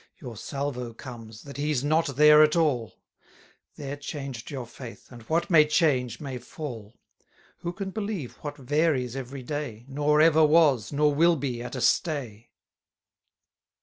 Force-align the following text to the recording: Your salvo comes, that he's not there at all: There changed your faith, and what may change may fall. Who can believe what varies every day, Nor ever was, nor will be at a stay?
Your 0.19 0.35
salvo 0.35 0.95
comes, 0.95 1.43
that 1.43 1.57
he's 1.57 1.83
not 1.83 2.15
there 2.15 2.41
at 2.41 2.55
all: 2.55 2.95
There 3.75 3.95
changed 3.95 4.49
your 4.49 4.65
faith, 4.65 5.11
and 5.11 5.21
what 5.29 5.51
may 5.51 5.63
change 5.63 6.19
may 6.19 6.39
fall. 6.39 6.95
Who 7.59 7.71
can 7.71 7.91
believe 7.91 8.33
what 8.37 8.57
varies 8.57 9.15
every 9.15 9.43
day, 9.43 9.85
Nor 9.87 10.19
ever 10.19 10.43
was, 10.43 10.91
nor 10.91 11.13
will 11.13 11.35
be 11.35 11.61
at 11.61 11.75
a 11.75 11.81
stay? 11.81 12.49